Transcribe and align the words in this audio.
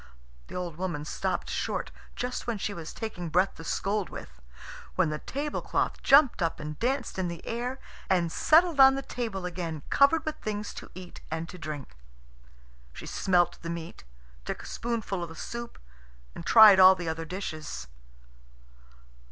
The 0.47 0.55
old 0.55 0.77
woman 0.77 1.05
stopped 1.05 1.47
short, 1.47 1.91
just 2.15 2.47
when 2.47 2.57
she 2.57 2.73
was 2.73 2.91
taking 2.91 3.29
breath 3.29 3.53
to 3.53 3.63
scold 3.63 4.09
with, 4.09 4.41
when 4.95 5.11
the 5.11 5.19
tablecloth 5.19 6.01
jumped 6.01 6.41
up 6.41 6.59
and 6.59 6.79
danced 6.79 7.19
in 7.19 7.27
the 7.27 7.45
air 7.45 7.77
and 8.09 8.31
settled 8.31 8.79
on 8.79 8.95
the 8.95 9.03
table 9.03 9.45
again, 9.45 9.83
covered 9.91 10.25
with 10.25 10.37
things 10.37 10.73
to 10.73 10.89
eat 10.95 11.21
and 11.29 11.47
to 11.49 11.59
drink. 11.59 11.95
She 12.93 13.05
smelt 13.05 13.61
the 13.61 13.69
meat, 13.69 14.03
took 14.43 14.63
a 14.63 14.65
spoonful 14.65 15.21
of 15.21 15.29
the 15.29 15.35
soup, 15.35 15.77
and 16.33 16.43
tried 16.47 16.79
all 16.79 16.95
the 16.95 17.07
other 17.07 17.23
dishes. 17.23 17.85